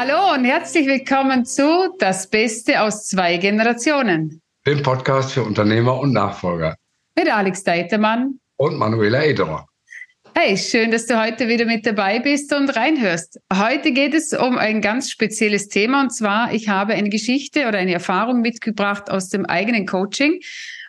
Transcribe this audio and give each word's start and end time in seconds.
Hallo 0.00 0.32
und 0.32 0.44
herzlich 0.44 0.86
willkommen 0.86 1.44
zu 1.44 1.92
Das 1.98 2.30
Beste 2.30 2.82
aus 2.82 3.08
zwei 3.08 3.36
Generationen. 3.36 4.40
Dem 4.64 4.80
Podcast 4.80 5.32
für 5.32 5.42
Unternehmer 5.42 5.98
und 5.98 6.12
Nachfolger. 6.12 6.76
Mit 7.16 7.28
Alex 7.28 7.64
Deitermann. 7.64 8.38
Und 8.58 8.76
Manuela 8.76 9.24
Ederer. 9.24 9.66
Hey, 10.36 10.56
schön, 10.56 10.92
dass 10.92 11.06
du 11.06 11.20
heute 11.20 11.48
wieder 11.48 11.64
mit 11.64 11.84
dabei 11.84 12.20
bist 12.20 12.54
und 12.54 12.76
reinhörst. 12.76 13.40
Heute 13.52 13.90
geht 13.90 14.14
es 14.14 14.32
um 14.32 14.56
ein 14.56 14.82
ganz 14.82 15.10
spezielles 15.10 15.66
Thema 15.66 16.02
und 16.02 16.10
zwar, 16.10 16.52
ich 16.52 16.68
habe 16.68 16.92
eine 16.92 17.08
Geschichte 17.08 17.66
oder 17.66 17.78
eine 17.78 17.94
Erfahrung 17.94 18.40
mitgebracht 18.40 19.10
aus 19.10 19.30
dem 19.30 19.46
eigenen 19.46 19.84
Coaching. 19.84 20.38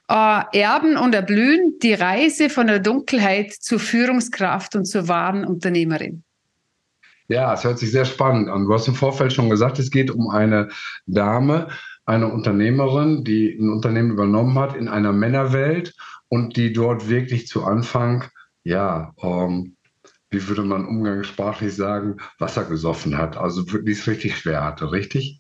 Äh, 0.08 0.42
Erben 0.54 0.98
und 0.98 1.16
Erblühen, 1.16 1.80
die 1.82 1.96
Reise 1.96 2.52
von 2.52 2.68
der 2.68 2.78
Dunkelheit 2.78 3.54
zur 3.54 3.80
Führungskraft 3.80 4.76
und 4.76 4.86
zur 4.86 5.08
wahren 5.08 5.46
Unternehmerin. 5.46 6.24
Ja, 7.30 7.54
es 7.54 7.64
hört 7.64 7.78
sich 7.78 7.92
sehr 7.92 8.06
spannend 8.06 8.50
an. 8.50 8.66
Du 8.66 8.74
hast 8.74 8.88
im 8.88 8.96
Vorfeld 8.96 9.32
schon 9.32 9.50
gesagt, 9.50 9.78
es 9.78 9.92
geht 9.92 10.10
um 10.10 10.30
eine 10.30 10.70
Dame, 11.06 11.70
eine 12.06 12.28
Unternehmerin, 12.28 13.24
die 13.24 13.56
ein 13.58 13.70
Unternehmen 13.70 14.10
übernommen 14.10 14.58
hat 14.58 14.76
in 14.76 14.88
einer 14.88 15.14
Männerwelt 15.14 15.94
und 16.28 16.58
die 16.58 16.74
dort 16.74 17.08
wirklich 17.08 17.48
zu 17.48 17.64
Anfang, 17.64 18.26
ja, 18.64 19.14
ähm, 19.22 19.76
wie 20.32 20.48
würde 20.48 20.64
man 20.64 20.88
umgangssprachlich 20.88 21.76
sagen, 21.76 22.18
Wasser 22.40 22.66
gesoffen 22.66 23.18
hat. 23.18 23.38
Also 23.38 23.64
die 23.64 23.92
es 23.92 24.08
richtig 24.08 24.36
schwer 24.38 24.64
hatte, 24.64 24.92
richtig? 24.92 25.40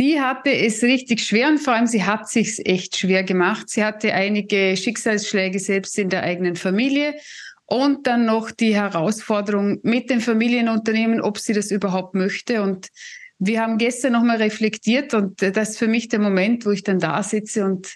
Die 0.00 0.20
hatte 0.20 0.50
es 0.50 0.82
richtig 0.82 1.24
schwer 1.24 1.48
und 1.48 1.58
vor 1.58 1.74
allem 1.74 1.86
sie 1.86 2.04
hat 2.04 2.28
sich 2.28 2.64
echt 2.66 2.96
schwer 2.96 3.22
gemacht. 3.24 3.68
Sie 3.68 3.84
hatte 3.84 4.12
einige 4.12 4.76
Schicksalsschläge 4.76 5.58
selbst 5.58 5.98
in 5.98 6.08
der 6.08 6.22
eigenen 6.22 6.56
Familie 6.56 7.14
und 7.72 8.06
dann 8.06 8.26
noch 8.26 8.50
die 8.50 8.74
Herausforderung 8.74 9.78
mit 9.82 10.10
den 10.10 10.20
Familienunternehmen, 10.20 11.22
ob 11.22 11.38
sie 11.38 11.54
das 11.54 11.70
überhaupt 11.70 12.14
möchte. 12.14 12.60
Und 12.62 12.88
wir 13.38 13.62
haben 13.62 13.78
gestern 13.78 14.12
nochmal 14.12 14.36
reflektiert 14.36 15.14
und 15.14 15.40
das 15.40 15.70
ist 15.70 15.78
für 15.78 15.88
mich 15.88 16.08
der 16.08 16.18
Moment, 16.18 16.66
wo 16.66 16.70
ich 16.70 16.82
dann 16.82 16.98
da 16.98 17.22
sitze 17.22 17.64
und 17.64 17.94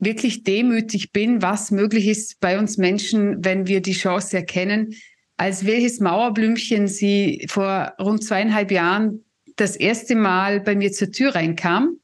wirklich 0.00 0.42
demütig 0.42 1.12
bin, 1.12 1.42
was 1.42 1.70
möglich 1.70 2.08
ist 2.08 2.40
bei 2.40 2.58
uns 2.58 2.76
Menschen, 2.76 3.44
wenn 3.44 3.68
wir 3.68 3.80
die 3.82 3.92
Chance 3.92 4.36
erkennen, 4.36 4.96
als 5.36 5.64
welches 5.64 6.00
Mauerblümchen 6.00 6.88
sie 6.88 7.46
vor 7.48 7.92
rund 8.00 8.24
zweieinhalb 8.24 8.72
Jahren 8.72 9.24
das 9.54 9.76
erste 9.76 10.16
Mal 10.16 10.58
bei 10.58 10.74
mir 10.74 10.90
zur 10.90 11.12
Tür 11.12 11.36
reinkam 11.36 11.98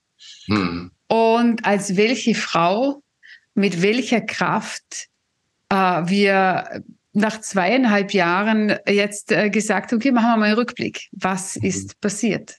hm. 0.46 0.92
und 1.08 1.64
als 1.64 1.96
welche 1.96 2.36
Frau 2.36 3.02
mit 3.54 3.82
welcher 3.82 4.20
Kraft 4.20 5.08
äh, 5.70 5.74
wir 5.74 6.84
nach 7.12 7.40
zweieinhalb 7.40 8.12
Jahren 8.12 8.74
jetzt 8.88 9.32
äh, 9.32 9.50
gesagt, 9.50 9.92
okay, 9.92 10.12
machen 10.12 10.30
wir 10.30 10.36
mal 10.36 10.44
einen 10.46 10.58
Rückblick. 10.58 11.08
Was 11.12 11.56
mhm. 11.56 11.66
ist 11.66 12.00
passiert? 12.00 12.56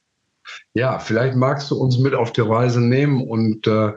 Ja, 0.74 1.00
vielleicht 1.00 1.36
magst 1.36 1.72
du 1.72 1.76
uns 1.76 1.98
mit 2.00 2.14
auf 2.14 2.34
die 2.34 2.42
Reise 2.42 2.82
nehmen 2.82 3.22
und 3.22 3.68
äh, 3.68 3.94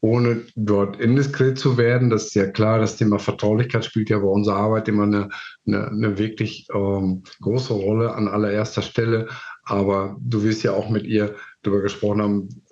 ohne 0.00 0.44
dort 0.54 1.00
indiskret 1.00 1.58
zu 1.58 1.78
werden, 1.78 2.10
das 2.10 2.26
ist 2.26 2.34
ja 2.34 2.46
klar, 2.46 2.78
das 2.78 2.96
Thema 2.96 3.18
Vertraulichkeit 3.18 3.84
spielt 3.84 4.10
ja 4.10 4.18
bei 4.18 4.28
unserer 4.28 4.56
Arbeit 4.56 4.88
immer 4.88 5.04
eine, 5.04 5.30
eine, 5.66 5.88
eine 5.88 6.18
wirklich 6.18 6.68
ähm, 6.72 7.24
große 7.40 7.72
Rolle 7.72 8.14
an 8.14 8.28
allererster 8.28 8.82
Stelle. 8.82 9.28
Aber 9.64 10.16
du 10.20 10.44
wirst 10.44 10.62
ja 10.62 10.72
auch 10.72 10.90
mit 10.90 11.04
ihr 11.06 11.34
darüber 11.62 11.82
gesprochen 11.82 12.22
haben. 12.22 12.62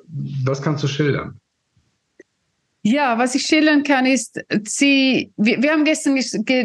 Was 0.45 0.63
kannst 0.63 0.85
du 0.85 0.87
schildern? 0.87 1.41
Ja, 2.87 3.17
was 3.17 3.35
ich 3.35 3.47
schildern 3.47 3.83
kann, 3.83 4.05
ist, 4.05 4.45
sie, 4.65 5.33
wir, 5.39 5.63
wir 5.63 5.73
haben 5.73 5.85
gestern 5.85 6.15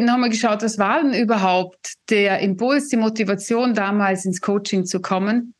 nochmal 0.04 0.28
geschaut, 0.28 0.62
was 0.62 0.76
war 0.76 1.02
denn 1.02 1.14
überhaupt 1.14 1.94
der 2.10 2.40
Impuls, 2.40 2.88
die 2.88 2.98
Motivation 2.98 3.72
damals 3.72 4.26
ins 4.26 4.42
Coaching 4.42 4.84
zu 4.84 5.00
kommen. 5.00 5.54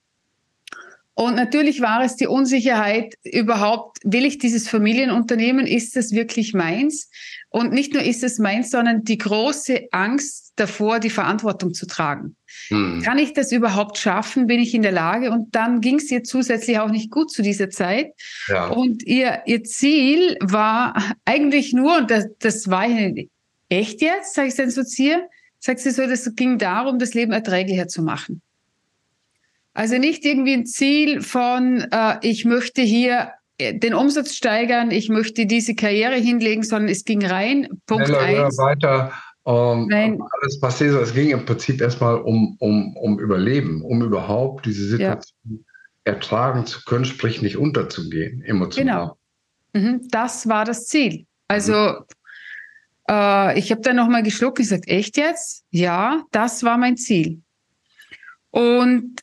Und 1.20 1.34
natürlich 1.34 1.82
war 1.82 2.02
es 2.02 2.16
die 2.16 2.26
Unsicherheit 2.26 3.14
überhaupt, 3.24 3.98
will 4.04 4.24
ich 4.24 4.38
dieses 4.38 4.70
Familienunternehmen, 4.70 5.66
ist 5.66 5.98
es 5.98 6.12
wirklich 6.12 6.54
meins? 6.54 7.10
Und 7.50 7.74
nicht 7.74 7.92
nur 7.92 8.02
ist 8.02 8.24
es 8.24 8.38
meins, 8.38 8.70
sondern 8.70 9.04
die 9.04 9.18
große 9.18 9.88
Angst 9.90 10.54
davor, 10.56 10.98
die 10.98 11.10
Verantwortung 11.10 11.74
zu 11.74 11.86
tragen. 11.86 12.36
Hm. 12.68 13.02
Kann 13.02 13.18
ich 13.18 13.34
das 13.34 13.52
überhaupt 13.52 13.98
schaffen? 13.98 14.46
Bin 14.46 14.60
ich 14.60 14.72
in 14.72 14.80
der 14.80 14.92
Lage? 14.92 15.30
Und 15.30 15.54
dann 15.54 15.82
ging 15.82 15.96
es 15.96 16.10
ihr 16.10 16.24
zusätzlich 16.24 16.78
auch 16.78 16.90
nicht 16.90 17.10
gut 17.10 17.30
zu 17.30 17.42
dieser 17.42 17.68
Zeit. 17.68 18.14
Ja. 18.48 18.68
Und 18.68 19.02
ihr, 19.02 19.42
ihr 19.44 19.62
Ziel 19.62 20.38
war 20.40 20.94
eigentlich 21.26 21.74
nur, 21.74 21.98
und 21.98 22.10
das, 22.10 22.28
das 22.38 22.70
war 22.70 22.86
echt 23.68 24.00
jetzt, 24.00 24.32
sage 24.32 24.48
ich 24.48 24.54
dann 24.54 24.70
so 24.70 24.84
zu 24.84 25.02
ihr, 25.02 25.28
sagt 25.58 25.80
sie 25.80 25.90
so, 25.90 26.06
das 26.06 26.34
ging 26.34 26.56
darum, 26.56 26.98
das 26.98 27.12
Leben 27.12 27.32
erträglicher 27.32 27.88
zu 27.88 28.00
machen. 28.00 28.40
Also 29.72 29.98
nicht 29.98 30.24
irgendwie 30.24 30.54
ein 30.54 30.66
Ziel 30.66 31.22
von, 31.22 31.86
äh, 31.92 32.16
ich 32.22 32.44
möchte 32.44 32.82
hier 32.82 33.32
äh, 33.58 33.78
den 33.78 33.94
Umsatz 33.94 34.34
steigern, 34.34 34.90
ich 34.90 35.08
möchte 35.08 35.46
diese 35.46 35.74
Karriere 35.74 36.16
hinlegen, 36.16 36.62
sondern 36.62 36.88
es 36.88 37.04
ging 37.04 37.24
rein. 37.24 37.68
Punkt 37.86 38.08
Schneller, 38.08 38.46
eins. 38.46 38.58
weiter. 38.58 39.12
Ähm, 39.46 39.86
Nein. 39.88 40.18
Alles 40.40 40.60
passiert. 40.60 40.94
Es 40.94 41.14
ging 41.14 41.30
im 41.30 41.44
Prinzip 41.44 41.80
erstmal 41.80 42.16
um, 42.16 42.56
um, 42.58 42.96
um 42.96 43.18
Überleben, 43.18 43.82
um 43.82 44.02
überhaupt 44.02 44.66
diese 44.66 44.86
Situation 44.88 45.38
ja. 45.44 45.58
ertragen 46.04 46.66
zu 46.66 46.84
können, 46.84 47.04
sprich 47.04 47.42
nicht 47.42 47.56
unterzugehen, 47.56 48.42
emotional. 48.42 49.16
Genau. 49.72 49.86
Mhm, 49.88 50.08
das 50.10 50.48
war 50.48 50.64
das 50.64 50.86
Ziel. 50.86 51.26
Also 51.48 51.72
mhm. 51.74 52.04
äh, 53.08 53.58
ich 53.58 53.70
habe 53.70 53.80
dann 53.82 53.96
nochmal 53.96 54.22
geschluckt 54.22 54.58
und 54.58 54.64
gesagt, 54.64 54.88
echt 54.88 55.16
jetzt? 55.16 55.64
Ja, 55.70 56.24
das 56.32 56.64
war 56.64 56.76
mein 56.76 56.96
Ziel. 56.96 57.40
Und 58.50 59.20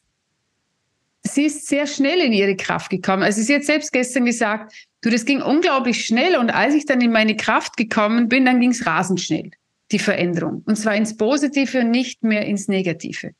sie 1.33 1.45
ist 1.45 1.67
sehr 1.67 1.87
schnell 1.87 2.19
in 2.19 2.33
ihre 2.33 2.55
Kraft 2.55 2.89
gekommen. 2.89 3.23
Also 3.23 3.41
sie 3.41 3.55
hat 3.55 3.63
selbst 3.63 3.91
gestern 3.91 4.25
gesagt, 4.25 4.73
du, 5.01 5.09
das 5.09 5.25
ging 5.25 5.41
unglaublich 5.41 6.05
schnell 6.05 6.37
und 6.37 6.49
als 6.49 6.73
ich 6.73 6.85
dann 6.85 7.01
in 7.01 7.11
meine 7.11 7.35
Kraft 7.35 7.77
gekommen 7.77 8.27
bin, 8.29 8.45
dann 8.45 8.59
ging 8.59 8.71
es 8.71 8.85
rasend 8.85 9.21
schnell, 9.21 9.51
die 9.91 9.99
Veränderung. 9.99 10.63
Und 10.65 10.75
zwar 10.75 10.95
ins 10.95 11.17
Positive 11.17 11.79
und 11.79 11.91
nicht 11.91 12.23
mehr 12.23 12.45
ins 12.45 12.67
Negative. 12.67 13.31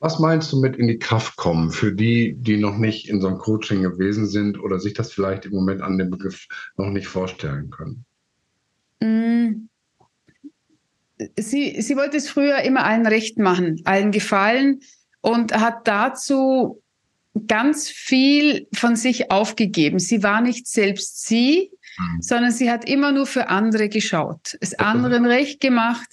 Was 0.00 0.18
meinst 0.18 0.52
du 0.52 0.60
mit 0.60 0.76
in 0.76 0.86
die 0.86 0.98
Kraft 0.98 1.36
kommen 1.36 1.70
für 1.70 1.92
die, 1.92 2.34
die 2.34 2.58
noch 2.58 2.76
nicht 2.76 3.08
in 3.08 3.20
so 3.20 3.28
einem 3.28 3.38
Coaching 3.38 3.82
gewesen 3.82 4.26
sind 4.26 4.60
oder 4.60 4.78
sich 4.78 4.92
das 4.92 5.12
vielleicht 5.12 5.46
im 5.46 5.52
Moment 5.52 5.80
an 5.80 5.96
dem 5.96 6.10
Begriff 6.10 6.46
noch 6.76 6.90
nicht 6.90 7.06
vorstellen 7.06 7.70
können? 7.70 8.04
Mm. 9.00 9.68
Sie, 11.38 11.80
sie 11.80 11.96
wollte 11.96 12.16
es 12.16 12.28
früher 12.28 12.58
immer 12.62 12.84
allen 12.84 13.06
recht 13.06 13.38
machen, 13.38 13.80
allen 13.84 14.10
gefallen 14.10 14.80
und 15.20 15.54
hat 15.54 15.86
dazu 15.88 16.82
ganz 17.48 17.88
viel 17.88 18.66
von 18.74 18.96
sich 18.96 19.30
aufgegeben. 19.30 19.98
Sie 19.98 20.22
war 20.22 20.40
nicht 20.40 20.66
selbst 20.66 21.26
sie, 21.26 21.70
mhm. 21.98 22.22
sondern 22.22 22.52
sie 22.52 22.70
hat 22.70 22.88
immer 22.88 23.12
nur 23.12 23.26
für 23.26 23.48
andere 23.48 23.88
geschaut, 23.88 24.56
es 24.60 24.78
anderen 24.78 25.26
recht 25.26 25.60
gemacht. 25.60 26.08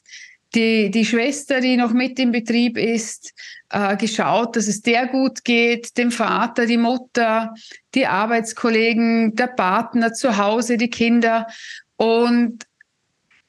Die, 0.53 0.91
die 0.91 1.05
Schwester, 1.05 1.61
die 1.61 1.77
noch 1.77 1.93
mit 1.93 2.19
im 2.19 2.33
Betrieb 2.33 2.77
ist, 2.77 3.33
äh, 3.69 3.95
geschaut, 3.95 4.57
dass 4.57 4.67
es 4.67 4.81
der 4.81 5.07
gut 5.07 5.45
geht, 5.45 5.97
dem 5.97 6.11
Vater, 6.11 6.65
die 6.65 6.75
Mutter, 6.75 7.53
die 7.95 8.05
Arbeitskollegen, 8.05 9.33
der 9.35 9.47
Partner 9.47 10.11
zu 10.11 10.35
Hause, 10.35 10.75
die 10.75 10.89
Kinder. 10.89 11.47
Und 11.95 12.65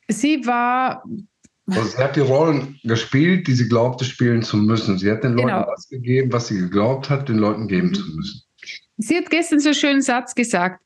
sie 0.06 0.46
war 0.46 1.02
also 1.68 1.84
sie 1.84 1.98
hat 1.98 2.16
die 2.16 2.20
Rollen 2.20 2.80
gespielt, 2.82 3.46
die 3.46 3.54
sie 3.54 3.68
glaubte, 3.68 4.04
spielen 4.04 4.42
zu 4.42 4.56
müssen. 4.56 4.98
Sie 4.98 5.10
hat 5.10 5.22
den 5.22 5.34
Leuten 5.34 5.48
genau. 5.48 5.66
das 5.70 5.88
gegeben, 5.88 6.32
was 6.32 6.48
sie 6.48 6.58
geglaubt 6.58 7.08
hat, 7.08 7.28
den 7.28 7.38
Leuten 7.38 7.68
geben 7.68 7.88
mhm. 7.88 7.94
zu 7.94 8.02
müssen. 8.16 8.42
Sie 8.98 9.16
hat 9.16 9.30
gestern 9.30 9.60
so 9.60 9.68
einen 9.68 9.74
schönen 9.74 10.02
Satz 10.02 10.34
gesagt. 10.34 10.80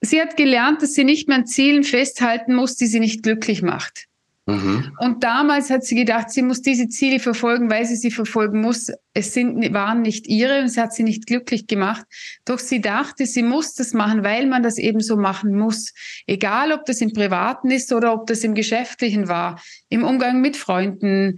Sie 0.00 0.20
hat 0.20 0.36
gelernt, 0.36 0.82
dass 0.82 0.94
sie 0.94 1.04
nicht 1.04 1.28
mehr 1.28 1.38
an 1.38 1.46
Zielen 1.46 1.82
festhalten 1.82 2.54
muss, 2.54 2.76
die 2.76 2.86
sie 2.86 3.00
nicht 3.00 3.22
glücklich 3.22 3.62
macht. 3.62 4.06
Mhm. 4.48 4.92
Und 4.98 5.24
damals 5.24 5.68
hat 5.68 5.84
sie 5.84 5.94
gedacht, 5.94 6.30
sie 6.30 6.40
muss 6.40 6.62
diese 6.62 6.88
Ziele 6.88 7.20
verfolgen, 7.20 7.70
weil 7.70 7.84
sie 7.84 7.96
sie 7.96 8.10
verfolgen 8.10 8.62
muss. 8.62 8.90
Es 9.12 9.34
sind, 9.34 9.74
waren 9.74 10.00
nicht 10.00 10.26
ihre 10.26 10.60
und 10.60 10.64
es 10.64 10.78
hat 10.78 10.94
sie 10.94 11.02
nicht 11.02 11.26
glücklich 11.26 11.66
gemacht. 11.66 12.06
Doch 12.46 12.58
sie 12.58 12.80
dachte, 12.80 13.26
sie 13.26 13.42
muss 13.42 13.74
das 13.74 13.92
machen, 13.92 14.24
weil 14.24 14.46
man 14.46 14.62
das 14.62 14.78
eben 14.78 15.00
so 15.00 15.18
machen 15.18 15.54
muss. 15.54 15.92
Egal, 16.26 16.72
ob 16.72 16.86
das 16.86 17.02
im 17.02 17.12
Privaten 17.12 17.70
ist 17.70 17.92
oder 17.92 18.14
ob 18.14 18.26
das 18.26 18.42
im 18.42 18.54
Geschäftlichen 18.54 19.28
war, 19.28 19.60
im 19.90 20.02
Umgang 20.02 20.40
mit 20.40 20.56
Freunden, 20.56 21.36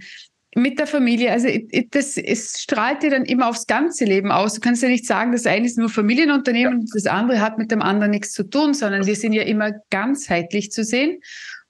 mit 0.55 0.79
der 0.79 0.87
Familie. 0.87 1.33
Also 1.33 1.49
das, 1.91 2.15
es 2.15 2.61
strahlt 2.61 3.03
dir 3.03 3.09
dann 3.09 3.25
immer 3.25 3.47
aufs 3.47 3.67
ganze 3.67 4.05
Leben 4.05 4.31
aus. 4.31 4.53
Du 4.53 4.61
kannst 4.61 4.83
ja 4.83 4.89
nicht 4.89 5.05
sagen, 5.05 5.33
das 5.33 5.45
eine 5.45 5.65
ist 5.65 5.77
nur 5.77 5.89
Familienunternehmen 5.89 6.73
ja. 6.73 6.79
und 6.79 6.89
das 6.93 7.07
andere 7.07 7.41
hat 7.41 7.57
mit 7.57 7.71
dem 7.71 7.81
anderen 7.81 8.11
nichts 8.11 8.31
zu 8.31 8.43
tun, 8.43 8.73
sondern 8.73 9.05
wir 9.05 9.15
sind 9.15 9.33
ja 9.33 9.43
immer 9.43 9.71
ganzheitlich 9.89 10.71
zu 10.71 10.85
sehen 10.85 11.19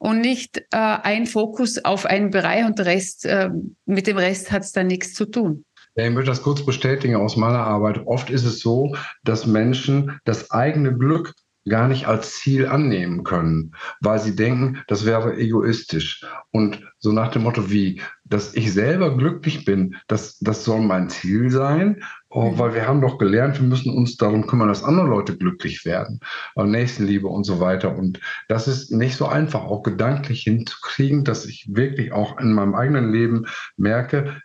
und 0.02 0.20
nicht 0.20 0.58
äh, 0.72 0.78
ein 0.78 1.28
Fokus 1.28 1.86
auf 1.86 2.08
einen 2.08 2.32
Bereich 2.32 2.66
und 2.66 2.80
Rest, 2.80 3.24
äh, 3.24 3.52
mit 3.86 4.08
dem 4.08 4.18
Rest 4.18 4.52
hat 4.52 4.64
es 4.64 4.72
dann 4.72 4.88
nichts 4.88 5.14
zu 5.14 5.26
tun. 5.26 5.64
Ja, 5.96 6.06
ich 6.06 6.12
möchte 6.12 6.32
das 6.32 6.42
kurz 6.42 6.66
bestätigen 6.66 7.16
aus 7.16 7.38
meiner 7.38 7.60
Arbeit. 7.60 8.02
Oft 8.08 8.32
ist 8.32 8.44
es 8.44 8.62
so, 8.62 8.96
dass 9.24 9.46
Menschen 9.46 10.20
das 10.26 10.50
eigene 10.50 10.98
Glück 10.98 11.36
gar 11.68 11.88
nicht 11.88 12.08
als 12.08 12.36
Ziel 12.36 12.66
annehmen 12.68 13.24
können, 13.24 13.74
weil 14.00 14.20
sie 14.20 14.36
denken, 14.36 14.82
das 14.88 15.06
wäre 15.06 15.38
egoistisch. 15.38 16.26
Und 16.52 16.82
so 16.98 17.12
nach 17.12 17.32
dem 17.32 17.44
Motto 17.44 17.70
wie, 17.70 18.02
dass 18.24 18.56
ich 18.56 18.74
selber 18.74 19.16
glücklich 19.16 19.66
bin, 19.66 19.96
das, 20.08 20.40
das 20.40 20.64
soll 20.64 20.82
mein 20.82 21.10
Ziel 21.10 21.52
sein, 21.52 22.04
oh, 22.30 22.52
mhm. 22.52 22.60
weil 22.60 22.74
wir 22.74 22.88
haben 22.88 23.02
doch 23.02 23.18
gelernt, 23.18 23.60
wir 23.60 23.68
müssen 23.68 23.94
uns 23.94 24.18
darum 24.18 24.48
kümmern, 24.48 24.70
dass 24.70 24.84
andere 24.84 25.08
Leute 25.08 25.38
glücklich 25.38 25.86
werden, 25.86 26.20
Nächstenliebe 26.56 27.28
und 27.28 27.44
so 27.44 27.60
weiter. 27.60 27.96
Und 27.96 28.20
das 28.48 28.68
ist 28.68 28.92
nicht 28.92 29.16
so 29.16 29.28
einfach, 29.28 29.64
auch 29.64 29.84
gedanklich 29.84 30.44
hinzukriegen, 30.44 31.24
dass 31.24 31.46
ich 31.46 31.68
wirklich 31.70 32.12
auch 32.12 32.40
in 32.40 32.54
meinem 32.54 32.74
eigenen 32.74 33.12
Leben 33.12 33.46
merke, 33.78 34.42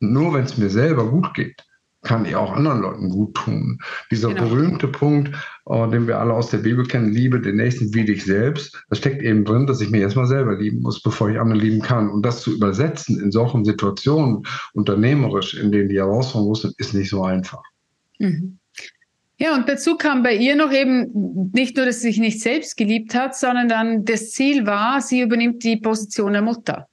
nur 0.00 0.34
wenn 0.34 0.44
es 0.44 0.58
mir 0.58 0.70
selber 0.70 1.10
gut 1.10 1.32
geht, 1.34 1.64
kann 2.06 2.24
ich 2.24 2.36
auch 2.36 2.52
anderen 2.52 2.80
Leuten 2.80 3.08
gut 3.10 3.34
tun. 3.34 3.78
Dieser 4.10 4.28
genau. 4.28 4.48
berühmte 4.48 4.86
Punkt, 4.86 5.32
uh, 5.68 5.86
den 5.86 6.06
wir 6.06 6.18
alle 6.18 6.32
aus 6.32 6.50
der 6.50 6.58
Bibel 6.58 6.86
kennen, 6.86 7.12
liebe 7.12 7.40
den 7.40 7.56
Nächsten 7.56 7.92
wie 7.92 8.04
dich 8.04 8.24
selbst, 8.24 8.80
da 8.88 8.96
steckt 8.96 9.22
eben 9.22 9.44
drin, 9.44 9.66
dass 9.66 9.80
ich 9.80 9.90
mich 9.90 10.02
erstmal 10.02 10.26
selber 10.26 10.56
lieben 10.56 10.82
muss, 10.82 11.02
bevor 11.02 11.28
ich 11.28 11.40
andere 11.40 11.58
lieben 11.58 11.82
kann. 11.82 12.08
Und 12.08 12.24
das 12.24 12.42
zu 12.42 12.54
übersetzen 12.54 13.20
in 13.20 13.32
solchen 13.32 13.64
Situationen, 13.64 14.46
unternehmerisch, 14.72 15.54
in 15.54 15.72
denen 15.72 15.88
die 15.88 15.98
Herausforderungen 15.98 16.54
sind, 16.54 16.74
ist 16.78 16.94
nicht 16.94 17.10
so 17.10 17.24
einfach. 17.24 17.62
Mhm. 18.18 18.58
Ja, 19.38 19.54
und 19.54 19.68
dazu 19.68 19.96
kam 19.96 20.22
bei 20.22 20.34
ihr 20.34 20.56
noch 20.56 20.72
eben 20.72 21.50
nicht 21.52 21.76
nur, 21.76 21.84
dass 21.84 22.00
sie 22.00 22.08
sich 22.08 22.18
nicht 22.18 22.40
selbst 22.40 22.76
geliebt 22.76 23.14
hat, 23.14 23.36
sondern 23.36 23.68
dann 23.68 24.04
das 24.04 24.30
Ziel 24.30 24.64
war, 24.64 25.02
sie 25.02 25.20
übernimmt 25.20 25.62
die 25.64 25.76
Position 25.76 26.32
der 26.32 26.42
Mutter. 26.42 26.88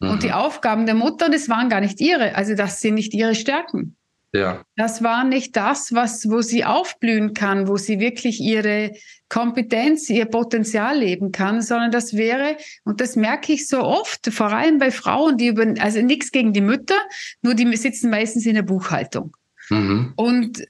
Mhm. 0.00 0.10
Und 0.10 0.22
die 0.24 0.28
mhm. 0.28 0.34
Aufgaben 0.34 0.84
der 0.84 0.96
Mutter, 0.96 1.30
das 1.30 1.48
waren 1.48 1.68
gar 1.68 1.80
nicht 1.80 2.00
ihre, 2.00 2.34
also 2.34 2.54
das 2.54 2.80
sind 2.80 2.94
nicht 2.94 3.14
ihre 3.14 3.34
Stärken. 3.34 3.96
Ja. 4.34 4.64
Das 4.76 5.02
war 5.02 5.24
nicht 5.24 5.56
das, 5.56 5.92
was, 5.92 6.28
wo 6.30 6.40
sie 6.40 6.64
aufblühen 6.64 7.34
kann, 7.34 7.68
wo 7.68 7.76
sie 7.76 8.00
wirklich 8.00 8.40
ihre 8.40 8.92
Kompetenz, 9.28 10.08
ihr 10.08 10.24
Potenzial 10.24 10.98
leben 10.98 11.32
kann, 11.32 11.60
sondern 11.60 11.90
das 11.90 12.14
wäre, 12.14 12.56
und 12.84 13.00
das 13.02 13.14
merke 13.14 13.52
ich 13.52 13.68
so 13.68 13.82
oft, 13.82 14.32
vor 14.32 14.50
allem 14.52 14.78
bei 14.78 14.90
Frauen, 14.90 15.36
die 15.36 15.48
über, 15.48 15.74
also 15.80 16.00
nichts 16.00 16.32
gegen 16.32 16.54
die 16.54 16.62
Mütter, 16.62 16.98
nur 17.42 17.54
die 17.54 17.76
sitzen 17.76 18.08
meistens 18.08 18.46
in 18.46 18.54
der 18.54 18.62
Buchhaltung. 18.62 19.36
Mhm. 19.68 20.14
Und 20.16 20.64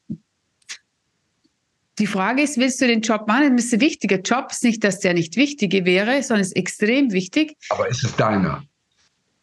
die 1.99 2.06
Frage 2.06 2.43
ist, 2.43 2.58
willst 2.58 2.81
du 2.81 2.87
den 2.87 3.03
Job 3.03 3.29
machen? 3.29 3.56
Das 3.56 3.67
ist 3.67 3.75
ein 3.75 3.81
wichtiger 3.81 4.20
Job. 4.20 4.47
Es 4.50 4.56
ist 4.56 4.65
nicht, 4.65 4.85
dass 4.85 4.99
der 4.99 5.15
nicht 5.15 5.37
wichtige 5.37 5.85
wäre, 5.85 6.23
sondern 6.23 6.41
es 6.41 6.49
ist 6.49 6.56
extrem 6.56 7.12
wichtig. 7.12 7.56
Aber 7.69 7.88
ist 7.88 8.03
es 8.03 8.17
deiner? 8.17 8.65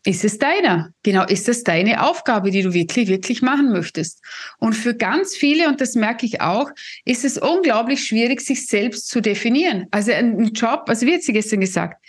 Ist 0.10 0.26
es 0.26 0.40
deiner. 0.40 0.92
Genau, 1.04 1.24
ist 1.26 1.48
es 1.48 1.64
deine 1.64 2.04
Aufgabe, 2.04 2.50
die 2.50 2.64
du 2.64 2.74
wirklich, 2.74 3.10
wirklich 3.10 3.44
machen 3.44 3.72
möchtest. 3.72 4.24
Und 4.58 4.74
für 4.74 4.96
ganz 4.96 5.36
viele, 5.36 5.68
und 5.68 5.80
das 5.82 5.94
merke 5.94 6.26
ich 6.26 6.42
auch, 6.42 6.72
ist 7.06 7.24
es 7.24 7.38
unglaublich 7.38 8.04
schwierig, 8.04 8.42
sich 8.42 8.66
selbst 8.66 9.08
zu 9.08 9.22
definieren. 9.22 9.86
Also 9.92 10.12
ein 10.12 10.46
Job, 10.54 10.86
also 10.88 11.06
wie 11.06 11.14
hat 11.14 11.22
sie 11.22 11.34
gestern 11.34 11.60
gesagt, 11.60 12.04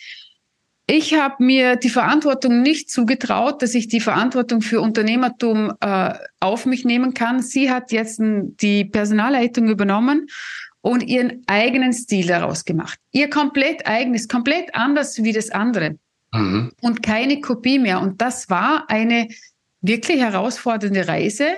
ich 0.87 1.13
habe 1.15 1.45
mir 1.45 1.77
die 1.77 1.91
Verantwortung 1.91 2.63
nicht 2.63 2.91
zugetraut, 2.91 3.61
dass 3.61 3.75
ich 3.75 3.87
die 3.87 4.01
Verantwortung 4.01 4.63
für 4.63 4.81
Unternehmertum 4.81 5.75
äh, 5.81 6.15
auf 6.41 6.65
mich 6.65 6.87
nehmen 6.87 7.13
kann. 7.13 7.43
Sie 7.43 7.71
hat 7.71 7.93
jetzt 7.93 8.19
die 8.19 8.87
Personalleitung 8.87 9.69
übernommen 9.69 10.27
und 10.81 11.03
ihren 11.03 11.43
eigenen 11.47 11.93
Stil 11.93 12.27
daraus 12.27 12.65
gemacht. 12.65 12.99
Ihr 13.13 13.29
komplett 13.29 13.87
eigenes, 13.87 14.27
komplett 14.27 14.75
anders 14.75 15.23
wie 15.23 15.33
das 15.33 15.51
andere 15.51 15.99
mhm. 16.33 16.73
und 16.81 17.03
keine 17.03 17.41
Kopie 17.41 17.79
mehr. 17.79 18.01
Und 18.01 18.21
das 18.21 18.51
war 18.51 18.89
eine 18.89 19.29
wirklich 19.81 20.21
herausfordernde 20.21 21.09
Reise. 21.09 21.57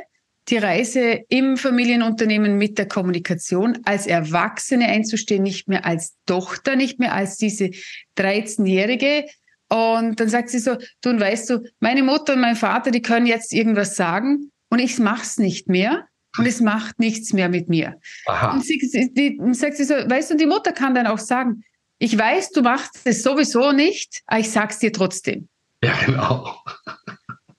Die 0.48 0.56
Reise 0.56 1.20
im 1.28 1.56
Familienunternehmen 1.56 2.58
mit 2.58 2.76
der 2.76 2.88
Kommunikation, 2.88 3.78
als 3.84 4.08
Erwachsene 4.08 4.86
einzustehen, 4.86 5.44
nicht 5.44 5.68
mehr 5.68 5.86
als 5.86 6.16
Tochter, 6.26 6.74
nicht 6.74 6.98
mehr 6.98 7.14
als 7.14 7.36
diese 7.36 7.70
13-Jährige. 8.18 9.26
Und 9.68 10.18
dann 10.18 10.28
sagt 10.28 10.50
sie 10.50 10.58
so, 10.58 10.76
du 11.02 11.18
weißt 11.18 11.50
du, 11.50 11.60
meine 11.78 12.02
Mutter 12.02 12.34
und 12.34 12.40
mein 12.40 12.56
Vater, 12.56 12.90
die 12.90 13.02
können 13.02 13.26
jetzt 13.26 13.52
irgendwas 13.52 13.96
sagen 13.96 14.50
und 14.68 14.80
ich 14.80 14.98
mach's 14.98 15.38
nicht 15.38 15.68
mehr 15.68 16.08
und 16.38 16.46
es 16.46 16.60
macht 16.60 16.98
nichts 16.98 17.32
mehr 17.32 17.48
mit 17.48 17.68
mir. 17.68 17.98
Aha. 18.26 18.52
Und 18.52 18.64
sie, 18.64 18.78
die, 19.12 19.38
sagt 19.52 19.76
sie 19.76 19.84
so, 19.84 19.94
weißt 19.94 20.32
du, 20.32 20.36
die 20.36 20.46
Mutter 20.46 20.72
kann 20.72 20.94
dann 20.94 21.06
auch 21.06 21.18
sagen, 21.18 21.62
ich 22.02 22.18
weiß, 22.18 22.50
du 22.50 22.62
machst 22.62 22.98
es 23.04 23.22
sowieso 23.22 23.70
nicht, 23.70 24.22
aber 24.26 24.40
ich 24.40 24.50
sag's 24.50 24.80
dir 24.80 24.92
trotzdem. 24.92 25.46
Ja, 25.84 25.94
genau. 26.04 26.56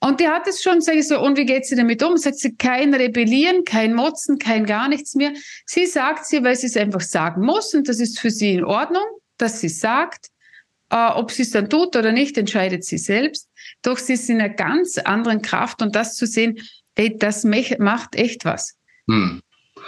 Und 0.02 0.20
die 0.20 0.28
hat 0.28 0.46
es 0.50 0.62
schon, 0.62 0.82
sage 0.82 1.00
ich 1.00 1.08
so, 1.08 1.18
und 1.22 1.38
wie 1.38 1.46
geht 1.46 1.66
sie 1.66 1.78
damit 1.78 2.04
um? 2.04 2.18
Sagt 2.18 2.40
sie, 2.40 2.54
kein 2.54 2.94
Rebellieren, 2.94 3.64
kein 3.64 3.94
Motzen, 3.94 4.40
kein 4.40 4.66
gar 4.66 4.90
nichts 4.90 5.16
mehr. 5.16 5.32
Sie 5.66 5.86
sagt 5.86 6.26
sie, 6.26 6.44
weil 6.44 6.58
sie 6.58 6.68
es 6.68 6.76
einfach 6.76 7.00
sagen 7.00 7.46
muss 7.46 7.74
und 7.74 7.88
das 7.88 8.02
ist 8.02 8.20
für 8.20 8.32
sie 8.32 8.56
in 8.56 8.66
Ordnung, 8.66 9.06
dass 9.38 9.62
sie 9.62 9.70
sagt. 9.70 10.28
Äh, 10.90 11.12
ob 11.14 11.32
sie 11.32 11.44
es 11.44 11.52
dann 11.52 11.70
tut 11.70 11.96
oder 11.96 12.12
nicht, 12.12 12.38
entscheidet 12.38 12.84
sie 12.84 12.98
selbst. 12.98 13.48
Doch 13.82 13.98
sie 13.98 14.16
ist 14.16 14.30
in 14.30 14.42
einer 14.42 14.54
ganz 14.54 14.98
anderen 14.98 15.42
Kraft 15.42 15.82
und 15.82 15.96
das 15.96 16.18
zu 16.18 16.28
sehen, 16.28 16.60
ey, 16.96 17.18
das 17.18 17.46
macht 17.46 18.16
echt 18.16 18.44
was. 18.44 18.76
Hm. 19.08 19.42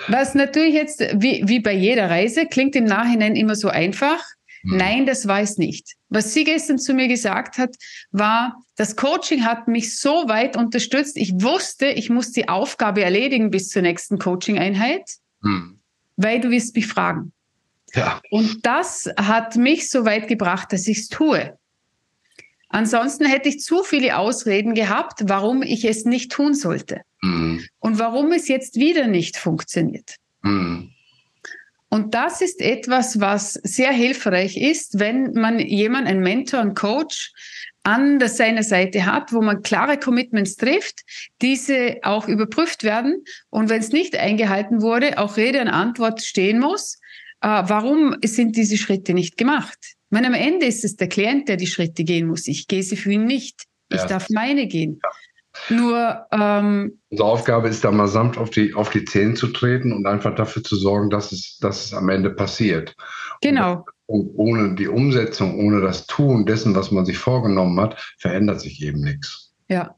Was 0.07 0.33
natürlich 0.33 0.75
jetzt, 0.75 1.01
wie, 1.13 1.43
wie 1.45 1.59
bei 1.59 1.73
jeder 1.73 2.09
Reise, 2.09 2.45
klingt 2.45 2.77
im 2.77 2.85
Nachhinein 2.85 3.35
immer 3.35 3.55
so 3.55 3.67
einfach. 3.67 4.23
Hm. 4.65 4.77
Nein, 4.77 5.05
das 5.05 5.27
war 5.27 5.41
es 5.41 5.57
nicht. 5.57 5.93
Was 6.09 6.33
sie 6.33 6.43
gestern 6.43 6.79
zu 6.79 6.93
mir 6.93 7.07
gesagt 7.07 7.57
hat, 7.57 7.75
war, 8.11 8.61
das 8.75 8.95
Coaching 8.95 9.45
hat 9.45 9.67
mich 9.67 9.99
so 9.99 10.27
weit 10.27 10.57
unterstützt. 10.57 11.17
Ich 11.17 11.33
wusste, 11.41 11.87
ich 11.87 12.09
muss 12.09 12.31
die 12.31 12.49
Aufgabe 12.49 13.03
erledigen 13.03 13.51
bis 13.51 13.69
zur 13.69 13.83
nächsten 13.83 14.17
Coaching-Einheit, 14.17 15.09
hm. 15.41 15.79
weil 16.17 16.41
du 16.41 16.49
wirst 16.49 16.75
mich 16.75 16.87
fragen. 16.87 17.31
Ja. 17.93 18.19
Und 18.29 18.65
das 18.65 19.09
hat 19.17 19.55
mich 19.55 19.89
so 19.89 20.03
weit 20.05 20.27
gebracht, 20.27 20.73
dass 20.73 20.87
ich 20.87 20.97
es 20.97 21.07
tue. 21.07 21.57
Ansonsten 22.69 23.25
hätte 23.25 23.47
ich 23.47 23.59
zu 23.59 23.83
viele 23.83 24.17
Ausreden 24.17 24.73
gehabt, 24.73 25.21
warum 25.25 25.61
ich 25.61 25.85
es 25.85 26.03
nicht 26.03 26.31
tun 26.31 26.53
sollte. 26.53 27.01
Hm. 27.21 27.63
Und 27.79 27.99
warum 27.99 28.31
es 28.31 28.47
jetzt 28.47 28.75
wieder 28.75 29.07
nicht 29.07 29.37
funktioniert. 29.37 30.15
Hm. 30.43 30.91
Und 31.89 32.13
das 32.13 32.41
ist 32.41 32.61
etwas, 32.61 33.19
was 33.19 33.53
sehr 33.53 33.91
hilfreich 33.91 34.57
ist, 34.57 34.99
wenn 34.99 35.33
man 35.33 35.59
jemand, 35.59 36.07
einen 36.07 36.21
Mentor, 36.21 36.59
einen 36.59 36.73
Coach 36.73 37.31
an 37.83 38.19
seiner 38.27 38.63
Seite 38.63 39.05
hat, 39.05 39.31
wo 39.31 39.41
man 39.41 39.61
klare 39.61 39.99
Commitments 39.99 40.55
trifft, 40.55 41.01
diese 41.41 41.97
auch 42.01 42.27
überprüft 42.27 42.83
werden 42.83 43.23
und 43.51 43.69
wenn 43.69 43.79
es 43.79 43.91
nicht 43.91 44.17
eingehalten 44.17 44.81
wurde, 44.81 45.19
auch 45.19 45.37
Rede 45.37 45.61
und 45.61 45.67
Antwort 45.67 46.23
stehen 46.23 46.59
muss. 46.59 46.97
Äh, 47.41 47.47
warum 47.47 48.15
sind 48.23 48.55
diese 48.55 48.77
Schritte 48.77 49.13
nicht 49.13 49.37
gemacht? 49.37 49.77
Ich 49.81 50.11
meine, 50.11 50.27
am 50.27 50.33
Ende 50.33 50.65
ist 50.65 50.83
es 50.83 50.95
der 50.95 51.09
Klient, 51.09 51.47
der 51.47 51.57
die 51.57 51.67
Schritte 51.67 52.03
gehen 52.03 52.27
muss. 52.27 52.47
Ich 52.47 52.67
gehe 52.67 52.81
sie 52.81 52.97
für 52.97 53.11
ihn 53.11 53.25
nicht. 53.25 53.65
Ich 53.89 53.97
ja. 53.97 54.07
darf 54.07 54.29
meine 54.29 54.65
gehen. 54.65 54.99
Ja. 55.03 55.09
Nur 55.69 56.25
ähm, 56.31 56.99
unsere 57.09 57.29
Aufgabe 57.29 57.69
ist 57.69 57.83
da 57.83 57.91
mal 57.91 58.07
samt 58.07 58.37
auf 58.37 58.49
die, 58.49 58.73
auf 58.73 58.89
die 58.89 59.05
Zehen 59.05 59.35
zu 59.35 59.47
treten 59.47 59.93
und 59.93 60.05
einfach 60.05 60.35
dafür 60.35 60.63
zu 60.63 60.75
sorgen, 60.75 61.09
dass 61.09 61.31
es, 61.31 61.57
dass 61.59 61.85
es 61.85 61.93
am 61.93 62.09
Ende 62.09 62.29
passiert. 62.29 62.95
Genau. 63.41 63.85
Und, 64.05 64.27
und 64.27 64.31
ohne 64.35 64.75
die 64.75 64.87
Umsetzung, 64.87 65.57
ohne 65.59 65.81
das 65.81 66.07
Tun 66.07 66.45
dessen, 66.45 66.75
was 66.75 66.91
man 66.91 67.05
sich 67.05 67.17
vorgenommen 67.17 67.79
hat, 67.79 67.99
verändert 68.17 68.61
sich 68.61 68.81
eben 68.81 69.01
nichts. 69.01 69.53
Ja. 69.67 69.95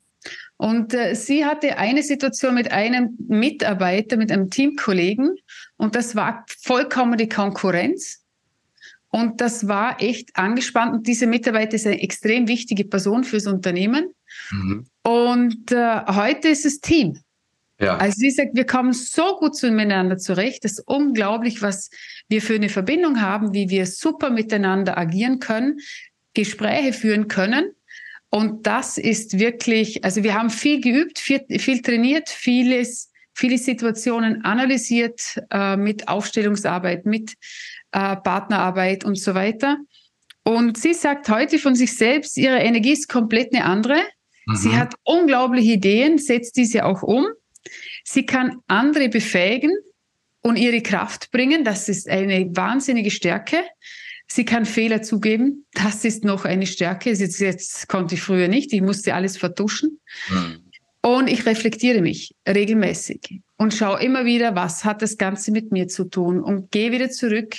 Und 0.57 0.93
äh, 0.93 1.13
sie 1.13 1.45
hatte 1.45 1.77
eine 1.77 2.01
Situation 2.01 2.55
mit 2.55 2.71
einem 2.71 3.17
Mitarbeiter, 3.27 4.17
mit 4.17 4.31
einem 4.31 4.49
Teamkollegen, 4.49 5.35
und 5.77 5.95
das 5.95 6.15
war 6.15 6.45
vollkommen 6.61 7.17
die 7.17 7.29
Konkurrenz. 7.29 8.23
Und 9.09 9.39
das 9.39 9.67
war 9.67 10.01
echt 10.01 10.35
angespannt. 10.35 10.93
Und 10.93 11.07
diese 11.07 11.27
Mitarbeiter 11.27 11.75
ist 11.75 11.87
eine 11.87 12.01
extrem 12.01 12.47
wichtige 12.47 12.83
Person 12.83 13.23
fürs 13.23 13.47
Unternehmen. 13.47 14.11
Mhm. 14.51 14.87
Und 15.03 15.71
äh, 15.71 16.01
heute 16.07 16.49
ist 16.49 16.65
es 16.65 16.79
Team. 16.79 17.19
Ja. 17.79 17.97
Also 17.97 18.15
sie 18.17 18.31
sagt, 18.31 18.55
wir 18.55 18.65
kommen 18.65 18.93
so 18.93 19.37
gut 19.37 19.61
miteinander 19.63 20.17
zurecht. 20.17 20.63
Das 20.63 20.73
ist 20.73 20.87
unglaublich, 20.87 21.61
was 21.61 21.89
wir 22.27 22.41
für 22.41 22.55
eine 22.55 22.69
Verbindung 22.69 23.21
haben, 23.21 23.53
wie 23.53 23.69
wir 23.69 23.85
super 23.85 24.29
miteinander 24.29 24.97
agieren 24.97 25.39
können, 25.39 25.79
Gespräche 26.33 26.93
führen 26.93 27.27
können. 27.27 27.71
Und 28.29 28.67
das 28.67 28.97
ist 28.97 29.39
wirklich, 29.39 30.03
also 30.03 30.23
wir 30.23 30.33
haben 30.33 30.49
viel 30.49 30.81
geübt, 30.81 31.19
viel, 31.19 31.41
viel 31.59 31.81
trainiert, 31.81 32.29
vieles, 32.29 33.11
viele 33.33 33.57
Situationen 33.57 34.43
analysiert 34.43 35.39
äh, 35.51 35.77
mit 35.77 36.07
Aufstellungsarbeit, 36.07 37.05
mit 37.05 37.33
äh, 37.91 38.15
Partnerarbeit 38.17 39.05
und 39.05 39.17
so 39.17 39.33
weiter. 39.33 39.77
Und 40.43 40.77
sie 40.77 40.93
sagt 40.93 41.29
heute 41.29 41.59
von 41.59 41.75
sich 41.75 41.95
selbst, 41.95 42.37
ihre 42.37 42.59
Energie 42.59 42.93
ist 42.93 43.07
komplett 43.07 43.53
eine 43.53 43.65
andere. 43.65 43.97
Mhm. 44.47 44.55
Sie 44.55 44.75
hat 44.75 44.95
unglaubliche 45.03 45.73
Ideen, 45.73 46.17
setzt 46.17 46.55
diese 46.57 46.85
auch 46.85 47.03
um. 47.03 47.27
Sie 48.03 48.25
kann 48.25 48.57
andere 48.67 49.09
befähigen 49.09 49.71
und 50.41 50.57
ihre 50.57 50.81
Kraft 50.81 51.31
bringen. 51.31 51.63
Das 51.63 51.89
ist 51.89 52.09
eine 52.09 52.49
wahnsinnige 52.55 53.11
Stärke. 53.11 53.57
Sie 54.27 54.45
kann 54.45 54.65
Fehler 54.65 55.01
zugeben. 55.01 55.65
Das 55.73 56.03
ist 56.05 56.23
noch 56.23 56.45
eine 56.45 56.65
Stärke. 56.65 57.11
Jetzt, 57.11 57.39
jetzt 57.39 57.87
konnte 57.87 58.15
ich 58.15 58.21
früher 58.21 58.47
nicht. 58.47 58.73
Ich 58.73 58.81
musste 58.81 59.13
alles 59.13 59.37
vertuschen. 59.37 59.99
Mhm. 60.29 60.63
Und 61.01 61.27
ich 61.29 61.45
reflektiere 61.45 62.01
mich 62.01 62.35
regelmäßig 62.47 63.41
und 63.57 63.73
schaue 63.73 64.01
immer 64.01 64.25
wieder, 64.25 64.55
was 64.55 64.83
hat 64.83 65.01
das 65.01 65.17
Ganze 65.17 65.51
mit 65.51 65.71
mir 65.71 65.87
zu 65.87 66.05
tun 66.05 66.41
und 66.41 66.71
gehe 66.71 66.91
wieder 66.91 67.09
zurück. 67.09 67.55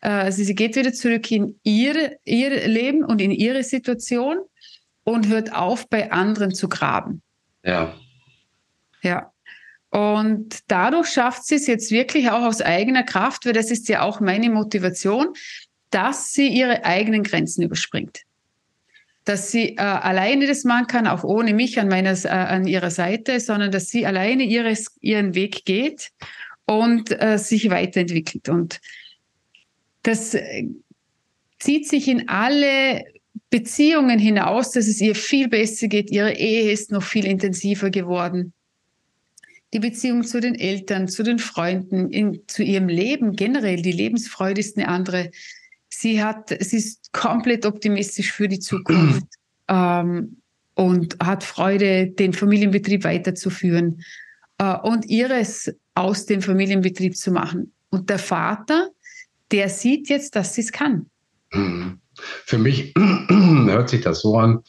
Äh, 0.00 0.08
also 0.08 0.42
sie 0.42 0.54
geht 0.54 0.76
wieder 0.76 0.92
zurück 0.92 1.30
in 1.30 1.58
ihr, 1.62 2.18
ihr 2.24 2.68
Leben 2.68 3.04
und 3.04 3.20
in 3.22 3.30
ihre 3.30 3.62
Situation 3.62 4.38
und 5.04 5.28
hört 5.28 5.52
auf, 5.52 5.88
bei 5.88 6.12
anderen 6.12 6.54
zu 6.54 6.68
graben. 6.68 7.22
Ja. 7.64 7.94
Ja. 9.02 9.32
Und 9.90 10.60
dadurch 10.68 11.08
schafft 11.08 11.44
sie 11.46 11.56
es 11.56 11.66
jetzt 11.66 11.90
wirklich 11.90 12.30
auch 12.30 12.42
aus 12.42 12.62
eigener 12.62 13.02
Kraft, 13.02 13.44
weil 13.44 13.52
das 13.52 13.70
ist 13.70 13.88
ja 13.88 14.02
auch 14.02 14.20
meine 14.20 14.48
Motivation, 14.48 15.34
dass 15.90 16.32
sie 16.32 16.48
ihre 16.48 16.84
eigenen 16.84 17.22
Grenzen 17.22 17.62
überspringt. 17.62 18.22
Dass 19.24 19.52
sie 19.52 19.76
äh, 19.76 19.82
alleine 19.82 20.46
das 20.46 20.64
machen 20.64 20.86
kann, 20.86 21.06
auch 21.06 21.24
ohne 21.24 21.52
mich 21.52 21.78
an, 21.78 21.88
meiner, 21.88 22.12
äh, 22.24 22.28
an 22.28 22.66
ihrer 22.66 22.90
Seite, 22.90 23.38
sondern 23.38 23.70
dass 23.70 23.88
sie 23.88 24.06
alleine 24.06 24.44
ihres, 24.44 24.96
ihren 25.00 25.34
Weg 25.34 25.66
geht 25.66 26.10
und 26.64 27.10
äh, 27.20 27.36
sich 27.36 27.68
weiterentwickelt. 27.68 28.48
Und 28.48 28.80
das 30.02 30.32
äh, 30.32 30.68
zieht 31.58 31.86
sich 31.86 32.08
in 32.08 32.30
alle 32.30 33.04
Beziehungen 33.52 34.18
hinaus, 34.18 34.72
dass 34.72 34.88
es 34.88 35.00
ihr 35.00 35.14
viel 35.14 35.48
besser 35.48 35.86
geht. 35.86 36.10
Ihre 36.10 36.32
Ehe 36.32 36.72
ist 36.72 36.90
noch 36.90 37.04
viel 37.04 37.24
intensiver 37.24 37.90
geworden 37.90 38.52
die 39.72 39.78
Beziehung 39.78 40.22
zu 40.22 40.40
den 40.40 40.54
Eltern, 40.54 41.08
zu 41.08 41.22
den 41.22 41.38
Freunden, 41.38 42.10
in, 42.10 42.40
zu 42.46 42.62
ihrem 42.62 42.88
Leben 42.88 43.36
generell. 43.36 43.80
Die 43.80 43.92
Lebensfreude 43.92 44.60
ist 44.60 44.76
eine 44.76 44.88
andere. 44.88 45.30
Sie 45.88 46.22
hat, 46.22 46.54
sie 46.60 46.76
ist 46.76 47.12
komplett 47.12 47.64
optimistisch 47.64 48.32
für 48.32 48.48
die 48.48 48.58
Zukunft 48.58 49.26
ähm, 49.68 50.36
und 50.74 51.16
hat 51.22 51.42
Freude, 51.42 52.08
den 52.08 52.32
Familienbetrieb 52.32 53.04
weiterzuführen 53.04 54.02
äh, 54.58 54.76
und 54.76 55.06
ihres 55.06 55.74
aus 55.94 56.26
dem 56.26 56.42
Familienbetrieb 56.42 57.16
zu 57.16 57.30
machen. 57.30 57.72
Und 57.90 58.10
der 58.10 58.18
Vater, 58.18 58.90
der 59.50 59.68
sieht 59.68 60.08
jetzt, 60.08 60.36
dass 60.36 60.54
sie 60.54 60.62
es 60.62 60.72
kann. 60.72 61.06
Mhm. 61.52 61.98
Für 62.44 62.58
mich 62.58 62.94
hört 63.28 63.88
sich 63.88 64.02
das 64.02 64.20
so 64.20 64.38
an, 64.38 64.60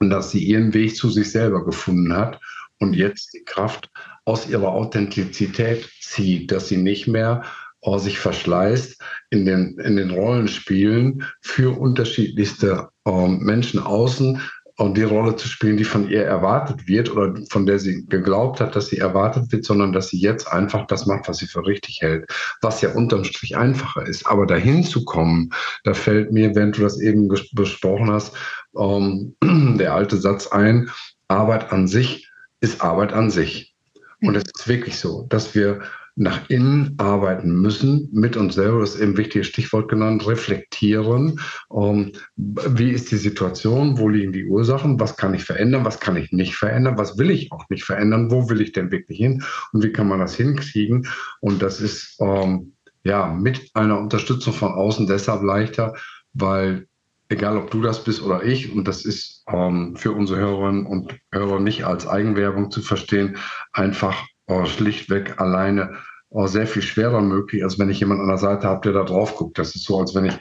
dass 0.00 0.30
sie 0.30 0.44
ihren 0.44 0.74
Weg 0.74 0.96
zu 0.96 1.08
sich 1.10 1.30
selber 1.30 1.64
gefunden 1.64 2.12
hat 2.12 2.40
und 2.78 2.94
jetzt 2.94 3.32
die 3.32 3.44
Kraft 3.44 3.90
aus 4.24 4.48
ihrer 4.48 4.68
Authentizität 4.68 5.88
zieht, 6.00 6.52
dass 6.52 6.68
sie 6.68 6.76
nicht 6.76 7.06
mehr 7.06 7.44
oh, 7.80 7.98
sich 7.98 8.18
verschleißt 8.18 9.00
in 9.30 9.46
den, 9.46 9.78
in 9.78 9.96
den 9.96 10.10
Rollenspielen 10.10 11.24
für 11.40 11.78
unterschiedlichste 11.78 12.88
ähm, 13.06 13.38
Menschen 13.38 13.80
außen 13.80 14.42
und 14.78 14.96
die 14.96 15.02
Rolle 15.02 15.36
zu 15.36 15.48
spielen, 15.48 15.76
die 15.76 15.84
von 15.84 16.08
ihr 16.08 16.22
erwartet 16.24 16.86
wird 16.86 17.10
oder 17.10 17.34
von 17.48 17.64
der 17.64 17.78
sie 17.78 18.04
geglaubt 18.06 18.60
hat, 18.60 18.76
dass 18.76 18.88
sie 18.88 18.98
erwartet 18.98 19.50
wird, 19.50 19.64
sondern 19.64 19.92
dass 19.92 20.08
sie 20.08 20.18
jetzt 20.18 20.52
einfach 20.52 20.86
das 20.86 21.06
macht, 21.06 21.28
was 21.28 21.38
sie 21.38 21.46
für 21.46 21.66
richtig 21.66 22.02
hält, 22.02 22.30
was 22.60 22.82
ja 22.82 22.90
unterm 22.92 23.24
Strich 23.24 23.56
einfacher 23.56 24.06
ist. 24.06 24.26
Aber 24.26 24.46
dahin 24.46 24.84
zu 24.84 25.04
kommen, 25.04 25.50
da 25.84 25.94
fällt 25.94 26.32
mir, 26.32 26.54
wenn 26.54 26.72
du 26.72 26.82
das 26.82 27.00
eben 27.00 27.28
besprochen 27.52 28.10
hast, 28.10 28.36
ähm, 28.78 29.34
der 29.78 29.94
alte 29.94 30.18
Satz 30.18 30.48
ein, 30.48 30.90
Arbeit 31.28 31.72
an 31.72 31.88
sich 31.88 32.30
ist 32.60 32.82
Arbeit 32.82 33.12
an 33.12 33.30
sich. 33.30 33.74
Und 34.20 34.34
es 34.34 34.44
ist 34.44 34.68
wirklich 34.68 34.98
so, 34.98 35.26
dass 35.28 35.54
wir 35.54 35.82
nach 36.16 36.48
innen 36.48 36.94
arbeiten 36.96 37.60
müssen, 37.60 38.08
mit 38.12 38.36
uns 38.36 38.54
selber, 38.54 38.82
ist 38.82 38.98
eben 38.98 39.12
ein 39.12 39.16
wichtiges 39.18 39.48
Stichwort 39.48 39.88
genannt, 39.88 40.26
reflektieren. 40.26 41.40
Um, 41.68 42.12
wie 42.36 42.90
ist 42.90 43.10
die 43.10 43.16
Situation? 43.16 43.98
Wo 43.98 44.08
liegen 44.08 44.32
die 44.32 44.46
Ursachen? 44.46 44.98
Was 44.98 45.16
kann 45.16 45.34
ich 45.34 45.44
verändern? 45.44 45.84
Was 45.84 46.00
kann 46.00 46.16
ich 46.16 46.32
nicht 46.32 46.56
verändern? 46.56 46.96
Was 46.96 47.18
will 47.18 47.30
ich 47.30 47.52
auch 47.52 47.68
nicht 47.68 47.84
verändern? 47.84 48.30
Wo 48.30 48.48
will 48.48 48.62
ich 48.62 48.72
denn 48.72 48.90
wirklich 48.90 49.18
hin? 49.18 49.44
Und 49.72 49.84
wie 49.84 49.92
kann 49.92 50.08
man 50.08 50.20
das 50.20 50.34
hinkriegen? 50.34 51.06
Und 51.40 51.60
das 51.60 51.80
ist 51.80 52.18
um, 52.18 52.72
ja 53.04 53.26
mit 53.28 53.70
einer 53.74 53.98
Unterstützung 53.98 54.52
von 54.52 54.72
außen 54.72 55.06
deshalb 55.06 55.42
leichter, 55.42 55.94
weil 56.32 56.86
egal 57.28 57.56
ob 57.56 57.70
du 57.70 57.82
das 57.82 58.04
bist 58.04 58.22
oder 58.22 58.42
ich, 58.42 58.72
und 58.72 58.88
das 58.88 59.04
ist 59.04 59.44
ähm, 59.48 59.96
für 59.96 60.12
unsere 60.12 60.40
Hörerinnen 60.40 60.86
und 60.86 61.14
Hörer 61.32 61.60
nicht 61.60 61.84
als 61.84 62.06
Eigenwerbung 62.06 62.70
zu 62.70 62.82
verstehen, 62.82 63.36
einfach 63.72 64.24
schlichtweg 64.66 65.40
alleine 65.40 65.96
äh, 66.30 66.46
sehr 66.48 66.66
viel 66.66 66.82
schwerer 66.82 67.20
möglich, 67.20 67.62
als 67.62 67.78
wenn 67.78 67.88
ich 67.88 68.00
jemanden 68.00 68.24
an 68.24 68.28
der 68.28 68.38
Seite 68.38 68.66
habe, 68.66 68.80
der 68.82 68.92
da 68.92 69.04
drauf 69.04 69.36
guckt. 69.36 69.58
Das 69.58 69.74
ist 69.74 69.84
so, 69.84 69.98
als 69.98 70.14
wenn 70.14 70.24
ich 70.24 70.34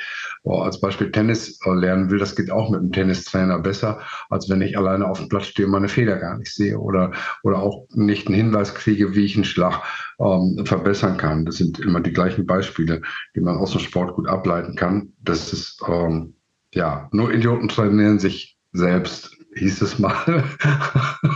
äh, 0.44 0.50
als 0.50 0.80
Beispiel 0.80 1.12
Tennis 1.12 1.60
lernen 1.66 2.10
will. 2.10 2.20
Das 2.20 2.36
geht 2.36 2.52
auch 2.52 2.70
mit 2.70 2.80
einem 2.80 2.92
Tennistrainer 2.92 3.60
besser, 3.60 4.00
als 4.30 4.50
wenn 4.50 4.62
ich 4.62 4.78
alleine 4.78 5.08
auf 5.08 5.20
dem 5.20 5.30
Platz 5.30 5.48
stehe 5.48 5.68
und 5.68 5.72
meine 5.72 5.88
Fehler 5.88 6.18
gar 6.18 6.38
nicht 6.38 6.54
sehe 6.54 6.80
oder, 6.80 7.12
oder 7.44 7.60
auch 7.60 7.88
nicht 7.94 8.28
einen 8.28 8.36
Hinweis 8.36 8.74
kriege, 8.74 9.16
wie 9.16 9.26
ich 9.26 9.36
einen 9.36 9.46
Schlag 9.46 9.82
ähm, 10.20 10.66
verbessern 10.66 11.18
kann. 11.18 11.46
Das 11.46 11.58
sind 11.58 11.80
immer 11.80 12.02
die 12.02 12.14
gleichen 12.14 12.46
Beispiele, 12.46 13.02
die 13.36 13.42
man 13.42 13.58
aus 13.58 13.72
dem 13.72 13.82
Sport 13.82 14.16
gut 14.16 14.28
ableiten 14.28 14.76
kann. 14.76 15.14
Das 15.22 15.54
ist 15.54 15.82
ähm, 15.88 16.36
ja, 16.74 17.08
nur 17.12 17.34
Idioten 17.34 17.70
trainieren 17.70 18.20
sich 18.20 18.58
selbst, 18.74 19.35
hieß 19.58 19.82
es 19.82 20.00
mal. 20.00 20.44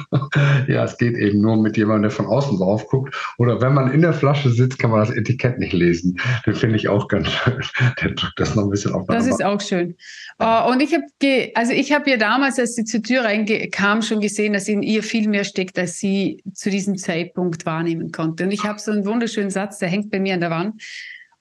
ja, 0.68 0.84
es 0.84 0.98
geht 0.98 1.18
eben 1.18 1.42
nur 1.42 1.58
mit 1.58 1.78
jemandem, 1.78 2.04
der 2.04 2.12
von 2.12 2.26
außen 2.26 2.58
drauf 2.58 2.88
guckt. 2.88 3.16
Oder 3.38 3.62
wenn 3.62 3.74
man 3.74 3.92
in 3.92 4.02
der 4.02 4.14
Flasche 4.14 4.50
sitzt, 4.50 4.80
kann 4.80 4.92
man 4.92 5.00
das 5.00 5.10
Etikett 5.10 5.60
nicht 5.60 5.74
lesen. 5.74 6.20
Den 6.46 6.56
finde 6.56 6.76
ich 6.76 6.88
auch 6.88 7.08
ganz 7.08 7.30
schön. 7.30 7.62
Der 8.02 8.12
drückt 8.12 8.40
das 8.40 8.56
noch 8.56 8.64
ein 8.64 8.70
bisschen 8.70 8.94
auf. 8.94 9.08
Das 9.08 9.28
ist 9.28 9.44
auch 9.44 9.62
schön. 9.62 9.96
Uh, 10.42 10.72
und 10.72 10.82
ich 10.82 10.94
habe, 10.94 11.52
also 11.56 11.74
ich 11.74 11.92
habe 11.92 12.10
ja 12.10 12.18
damals, 12.18 12.60
als 12.60 12.76
sie 12.76 12.84
zur 12.84 13.02
Tür 13.02 13.24
reinkam, 13.24 14.02
schon 14.02 14.20
gesehen, 14.20 14.54
dass 14.54 14.68
in 14.68 14.84
ihr 14.84 15.04
viel 15.04 15.28
mehr 15.28 15.44
steckt, 15.44 15.78
als 15.80 16.00
sie 16.00 16.44
zu 16.54 16.70
diesem 16.70 16.98
Zeitpunkt 16.98 17.66
wahrnehmen 17.66 18.12
konnte. 18.12 18.44
Und 18.44 18.52
ich 18.52 18.64
habe 18.64 18.80
so 18.80 18.92
einen 18.92 19.06
wunderschönen 19.06 19.50
Satz, 19.50 19.80
der 19.80 19.90
hängt 19.90 20.12
bei 20.12 20.20
mir 20.20 20.34
an 20.34 20.42
der 20.42 20.52
Wand. 20.52 20.82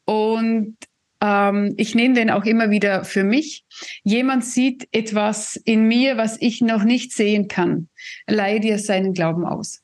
Und 0.04 0.76
ähm, 1.22 1.74
ich 1.76 1.94
nehme 1.94 2.14
den 2.14 2.30
auch 2.30 2.44
immer 2.44 2.70
wieder 2.70 3.04
für 3.04 3.24
mich. 3.24 3.64
Jemand 4.02 4.44
sieht 4.44 4.88
etwas 4.92 5.56
in 5.56 5.84
mir, 5.84 6.16
was 6.16 6.40
ich 6.40 6.60
noch 6.60 6.84
nicht 6.84 7.12
sehen 7.12 7.48
kann. 7.48 7.88
Leih 8.26 8.58
dir 8.58 8.78
seinen 8.78 9.14
Glauben 9.14 9.44
aus. 9.44 9.82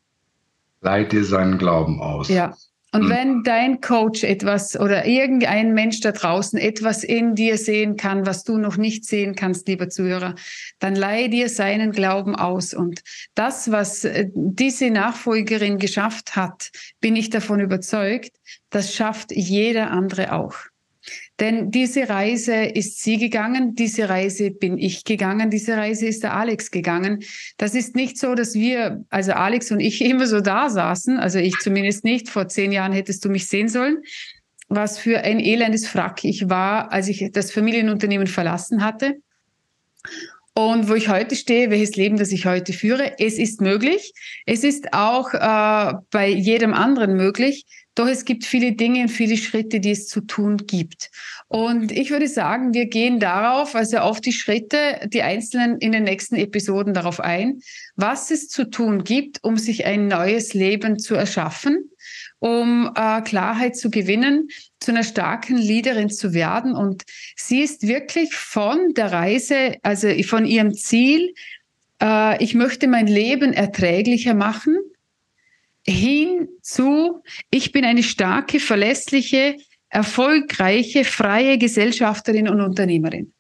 Leih 0.81 1.05
dir 1.05 1.25
seinen 1.25 1.59
Glauben 1.59 2.01
aus. 2.01 2.29
Ja. 2.29 2.55
Und 2.93 3.07
mhm. 3.07 3.11
wenn 3.11 3.43
dein 3.43 3.81
Coach 3.81 4.23
etwas 4.23 4.79
oder 4.79 5.05
irgendein 5.05 5.75
Mensch 5.75 6.01
da 6.01 6.13
draußen 6.13 6.61
etwas 6.61 7.03
in 7.03 7.35
dir 7.35 7.59
sehen 7.59 7.97
kann, 7.97 8.25
was 8.25 8.45
du 8.45 8.57
noch 8.57 8.77
nicht 8.77 9.05
sehen 9.05 9.35
kannst, 9.35 9.67
lieber 9.67 9.89
Zuhörer, 9.89 10.37
dann 10.79 10.95
leih 10.95 11.27
dir 11.27 11.49
seinen 11.49 11.91
Glauben 11.91 12.37
aus. 12.37 12.73
Und 12.73 13.03
das, 13.35 13.73
was 13.73 14.05
äh, 14.05 14.29
diese 14.33 14.91
Nachfolgerin 14.91 15.79
geschafft 15.79 16.37
hat, 16.37 16.71
bin 17.01 17.17
ich 17.17 17.31
davon 17.31 17.59
überzeugt, 17.59 18.37
das 18.71 18.95
schafft 18.95 19.33
jeder 19.33 19.91
andere 19.91 20.33
auch. 20.33 20.55
Denn 21.41 21.71
diese 21.71 22.09
Reise 22.09 22.55
ist 22.55 23.03
sie 23.03 23.19
gegangen, 23.19 23.75
diese 23.75 24.09
Reise 24.09 24.51
bin 24.51 24.79
ich 24.79 25.05
gegangen, 25.05 25.51
diese 25.51 25.77
Reise 25.77 26.07
ist 26.07 26.23
der 26.23 26.35
Alex 26.35 26.71
gegangen. 26.71 27.25
Das 27.59 27.75
ist 27.75 27.97
nicht 27.97 28.19
so, 28.19 28.35
dass 28.35 28.55
wir, 28.55 29.05
also 29.11 29.33
Alex 29.33 29.71
und 29.73 29.81
ich 29.81 30.01
immer 30.05 30.27
so 30.27 30.41
da 30.41 30.71
saßen, 30.71 31.19
also 31.19 31.39
ich 31.39 31.55
zumindest 31.61 32.05
nicht, 32.05 32.29
vor 32.29 32.49
zehn 32.49 32.73
Jahren 32.73 32.93
hättest 32.93 33.25
du 33.25 33.29
mich 33.29 33.49
sehen 33.49 33.69
sollen, 33.69 33.99
was 34.69 34.99
für 34.99 35.21
ein 35.21 35.41
elendes 35.41 35.87
Frack 35.87 36.25
ich 36.25 36.49
war, 36.49 36.93
als 36.93 37.09
ich 37.09 37.31
das 37.33 37.51
Familienunternehmen 37.51 38.27
verlassen 38.27 38.85
hatte. 38.85 39.17
Und 40.57 40.89
wo 40.89 40.95
ich 40.95 41.09
heute 41.09 41.35
stehe, 41.35 41.71
welches 41.71 41.97
Leben, 41.97 42.17
das 42.17 42.31
ich 42.31 42.47
heute 42.47 42.73
führe, 42.73 43.19
es 43.19 43.39
ist 43.39 43.61
möglich. 43.61 44.13
Es 44.47 44.63
ist 44.63 44.93
auch 44.93 45.35
äh, 45.35 45.95
bei 46.11 46.29
jedem 46.29 46.73
anderen 46.75 47.17
möglich. 47.17 47.67
Doch 47.97 48.07
es 48.07 48.25
gibt 48.25 48.45
viele 48.45 48.73
Dinge 48.73 49.03
und 49.03 49.09
viele 49.09 49.37
Schritte, 49.37 49.81
die 49.81 49.91
es 49.91 50.07
zu 50.07 50.21
tun 50.21 50.59
gibt. 50.59 51.11
Und 51.49 51.91
ich 51.91 52.11
würde 52.11 52.29
sagen, 52.29 52.73
wir 52.73 52.87
gehen 52.87 53.19
darauf, 53.19 53.75
also 53.75 53.99
auf 53.99 54.21
die 54.21 54.33
Schritte, 54.33 55.01
die 55.07 55.23
einzelnen 55.23 55.79
in 55.79 55.93
den 55.93 56.05
nächsten 56.05 56.37
Episoden 56.37 56.95
darauf 56.95 57.21
ein, 57.21 57.61
was 57.97 58.31
es 58.31 58.49
zu 58.49 58.71
tun 58.71 59.05
gibt, 59.05 59.43
um 59.43 59.57
sich 59.57 59.87
ein 59.87 60.07
neues 60.09 60.55
Leben 60.55 60.99
zu 60.99 61.15
erschaffen, 61.15 61.91
um 62.39 62.93
äh, 62.97 63.23
Klarheit 63.23 63.77
zu 63.77 63.91
gewinnen, 63.91 64.49
zu 64.85 64.91
einer 64.91 65.03
starken 65.03 65.57
Leaderin 65.57 66.11
zu 66.11 66.35
werden. 66.35 66.75
Und 66.75 67.05
sie 67.37 67.63
ist 67.63 67.87
wirklich 67.87 68.35
von 68.35 68.95
der 68.95 69.13
Reise, 69.13 69.77
also 69.83 70.09
von 70.23 70.45
ihrem 70.45 70.75
Ziel, 70.75 71.35
äh, 72.03 72.43
ich 72.43 72.55
möchte 72.55 72.87
mein 72.87 73.07
Leben 73.07 73.53
erträglicher 73.53 74.35
machen, 74.35 74.79
hin 75.87 76.49
zu, 76.63 77.23
ich 77.51 77.73
bin 77.73 77.85
eine 77.85 78.03
starke, 78.03 78.61
verlässliche, 78.61 79.57
erfolgreiche, 79.89 81.05
freie 81.05 81.59
Gesellschafterin 81.59 82.49
und 82.49 82.61
Unternehmerin. 82.61 83.33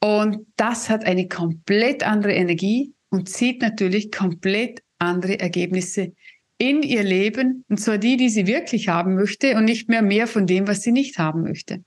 Und 0.00 0.46
das 0.56 0.90
hat 0.90 1.04
eine 1.04 1.28
komplett 1.28 2.06
andere 2.06 2.34
Energie 2.34 2.92
und 3.08 3.28
zieht 3.28 3.62
natürlich 3.62 4.12
komplett 4.12 4.82
andere 4.98 5.38
Ergebnisse 5.40 6.12
in 6.58 6.82
ihr 6.82 7.02
Leben, 7.02 7.64
und 7.68 7.78
zwar 7.78 7.98
die, 7.98 8.16
die 8.16 8.28
sie 8.28 8.46
wirklich 8.46 8.88
haben 8.88 9.14
möchte 9.14 9.56
und 9.56 9.64
nicht 9.64 9.88
mehr 9.88 10.02
mehr 10.02 10.26
von 10.26 10.46
dem, 10.46 10.66
was 10.66 10.82
sie 10.82 10.92
nicht 10.92 11.18
haben 11.18 11.42
möchte. 11.42 11.82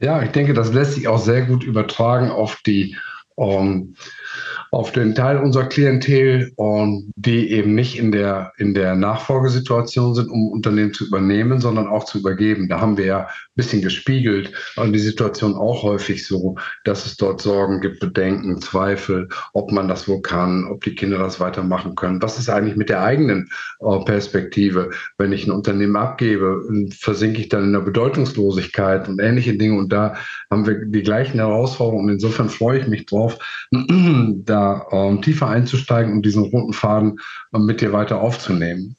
Ja, 0.00 0.22
ich 0.22 0.30
denke, 0.30 0.54
das 0.54 0.72
lässt 0.72 0.94
sich 0.94 1.08
auch 1.08 1.18
sehr 1.18 1.42
gut 1.42 1.64
übertragen 1.64 2.30
auf 2.30 2.60
die, 2.64 2.96
ähm, 3.36 3.94
auf 4.70 4.92
den 4.92 5.14
Teil 5.14 5.38
unserer 5.38 5.66
Klientel, 5.66 6.52
und 6.56 7.12
die 7.16 7.50
eben 7.50 7.74
nicht 7.74 7.98
in 7.98 8.12
der, 8.12 8.52
in 8.58 8.74
der 8.74 8.94
Nachfolgesituation 8.94 10.14
sind, 10.14 10.30
um 10.30 10.48
Unternehmen 10.48 10.92
zu 10.92 11.06
übernehmen, 11.06 11.60
sondern 11.60 11.86
auch 11.86 12.04
zu 12.04 12.18
übergeben. 12.18 12.68
Da 12.68 12.80
haben 12.80 12.96
wir 12.96 13.06
ja 13.06 13.18
ein 13.20 13.28
bisschen 13.54 13.82
gespiegelt 13.82 14.52
und 14.76 14.92
die 14.92 14.98
Situation 14.98 15.54
auch 15.54 15.82
häufig 15.82 16.26
so, 16.26 16.56
dass 16.84 17.06
es 17.06 17.16
dort 17.16 17.40
Sorgen 17.40 17.80
gibt, 17.80 18.00
Bedenken, 18.00 18.60
Zweifel, 18.60 19.28
ob 19.52 19.72
man 19.72 19.88
das 19.88 20.08
wohl 20.08 20.22
kann, 20.22 20.66
ob 20.66 20.84
die 20.84 20.94
Kinder 20.94 21.18
das 21.18 21.40
weitermachen 21.40 21.94
können. 21.94 22.20
Was 22.22 22.38
ist 22.38 22.48
eigentlich 22.48 22.76
mit 22.76 22.88
der 22.88 23.02
eigenen 23.02 23.50
äh, 23.80 23.98
Perspektive? 24.04 24.90
Wenn 25.16 25.32
ich 25.32 25.46
ein 25.46 25.52
Unternehmen 25.52 25.96
abgebe, 25.96 26.62
versinke 26.98 27.40
ich 27.40 27.48
dann 27.48 27.64
in 27.64 27.72
der 27.72 27.80
Bedeutungslosigkeit 27.80 29.08
und 29.08 29.20
ähnliche 29.20 29.56
Dinge. 29.56 29.78
Und 29.78 29.92
da 29.92 30.14
haben 30.50 30.66
wir 30.66 30.84
die 30.84 31.02
gleichen 31.02 31.38
Herausforderungen. 31.38 32.10
Insofern 32.10 32.48
freue 32.48 32.80
ich 32.80 32.86
mich 32.86 33.06
drauf, 33.06 33.38
da 33.70 34.57
ähm, 34.90 35.22
tiefer 35.22 35.48
einzusteigen 35.48 36.12
und 36.12 36.22
diesen 36.22 36.44
roten 36.44 36.72
Faden 36.72 37.18
äh, 37.52 37.58
mit 37.58 37.80
dir 37.80 37.92
weiter 37.92 38.20
aufzunehmen. 38.20 38.96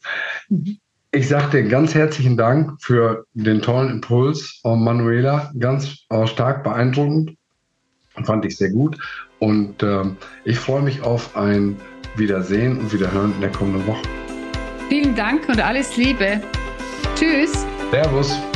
Ich 1.12 1.28
sage 1.28 1.50
dir 1.52 1.70
ganz 1.70 1.96
herzlichen 1.96 2.38
Dank 2.38 2.74
für 2.82 3.26
den 3.34 3.62
tollen 3.62 3.90
Impuls, 3.90 4.62
äh, 4.64 4.76
Manuela. 4.76 5.52
Ganz 5.58 6.06
äh, 6.10 6.28
stark 6.28 6.64
beeindruckend. 6.64 7.36
Fand 8.24 8.46
ich 8.46 8.58
sehr 8.58 8.70
gut. 8.70 8.98
Und 9.40 9.82
äh, 9.82 10.04
ich 10.44 10.60
freue 10.60 10.82
mich 10.82 11.02
auf 11.02 11.36
ein 11.36 11.78
Wiedersehen 12.16 12.78
und 12.80 12.94
Wiederhören 12.94 13.34
in 13.34 13.42
der 13.42 13.52
kommenden 13.52 13.88
Woche. 13.88 14.04
Vielen 14.90 15.16
Dank 15.16 15.48
und 15.48 15.62
alles 15.62 15.96
Liebe. 15.98 16.42
Tschüss. 17.16 17.66
Servus. 17.92 18.49